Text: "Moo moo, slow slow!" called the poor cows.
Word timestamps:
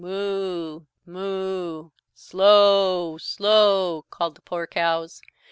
"Moo 0.03 0.87
moo, 1.05 1.91
slow 2.15 3.19
slow!" 3.19 4.01
called 4.09 4.33
the 4.33 4.41
poor 4.41 4.65
cows. 4.65 5.21